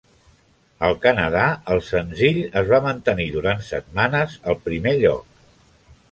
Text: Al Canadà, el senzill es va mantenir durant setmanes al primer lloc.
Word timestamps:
Al 0.85 0.95
Canadà, 1.01 1.43
el 1.75 1.81
senzill 1.89 2.39
es 2.61 2.71
va 2.71 2.79
mantenir 2.85 3.27
durant 3.35 3.61
setmanes 3.67 4.33
al 4.53 4.57
primer 4.69 4.95
lloc. 5.05 5.37